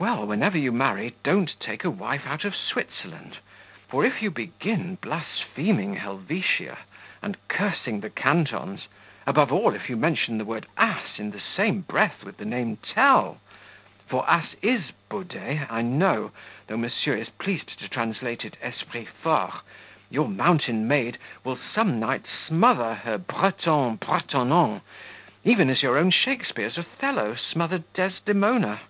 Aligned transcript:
"Well, 0.00 0.26
whenever 0.26 0.58
you 0.58 0.72
marry 0.72 1.14
don't 1.22 1.54
take 1.60 1.84
a 1.84 1.88
wife 1.90 2.26
out 2.26 2.44
of 2.44 2.56
Switzerland; 2.56 3.38
for 3.86 4.04
if 4.04 4.20
you 4.20 4.28
begin 4.28 4.96
blaspheming 4.96 5.94
Helvetia, 5.94 6.78
and 7.22 7.36
cursing 7.46 8.00
the 8.00 8.10
cantons 8.10 8.88
above 9.28 9.52
all, 9.52 9.72
if 9.76 9.88
you 9.88 9.96
mention 9.96 10.38
the 10.38 10.44
word 10.44 10.66
ASS 10.76 11.20
in 11.20 11.30
the 11.30 11.38
same 11.38 11.82
breath 11.82 12.24
with 12.24 12.38
the 12.38 12.44
name 12.44 12.78
Tell 12.78 13.38
(for 14.08 14.28
ass 14.28 14.56
IS 14.60 14.90
baudet, 15.08 15.70
I 15.70 15.82
know; 15.82 16.32
though 16.66 16.76
Monsieur 16.76 17.14
is 17.14 17.28
pleased 17.28 17.78
to 17.78 17.86
translate 17.88 18.44
it 18.44 18.56
ESPRIT 18.60 19.06
FORT) 19.06 19.60
your 20.10 20.26
mountain 20.26 20.88
maid 20.88 21.16
will 21.44 21.60
some 21.72 22.00
night 22.00 22.26
smother 22.48 22.92
her 23.04 23.18
Breton 23.18 23.98
bretonnant, 23.98 24.80
even 25.44 25.70
as 25.70 25.80
your 25.80 25.96
own 25.96 26.10
Shakspeare's 26.10 26.76
Othello 26.76 27.36
smothered 27.36 27.84
Desdemona." 27.92 28.80